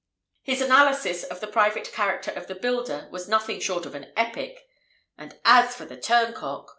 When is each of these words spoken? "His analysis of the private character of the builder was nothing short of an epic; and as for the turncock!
"His 0.41 0.61
analysis 0.61 1.23
of 1.23 1.41
the 1.41 1.45
private 1.47 1.91
character 1.93 2.31
of 2.31 2.47
the 2.47 2.55
builder 2.55 3.07
was 3.11 3.29
nothing 3.29 3.59
short 3.59 3.85
of 3.85 3.93
an 3.93 4.11
epic; 4.17 4.65
and 5.15 5.39
as 5.45 5.75
for 5.75 5.85
the 5.85 5.95
turncock! 5.95 6.69